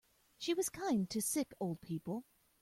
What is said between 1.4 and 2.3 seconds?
old people.